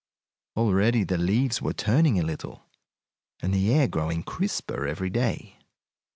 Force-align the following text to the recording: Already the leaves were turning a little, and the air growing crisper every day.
Already 0.55 1.03
the 1.03 1.19
leaves 1.19 1.61
were 1.61 1.73
turning 1.73 2.17
a 2.19 2.23
little, 2.23 2.65
and 3.39 3.53
the 3.53 3.71
air 3.71 3.87
growing 3.87 4.23
crisper 4.23 4.87
every 4.87 5.11
day. 5.11 5.59